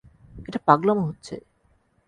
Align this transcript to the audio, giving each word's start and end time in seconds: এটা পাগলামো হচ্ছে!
এটা 0.45 0.59
পাগলামো 0.67 1.03
হচ্ছে! 1.07 1.35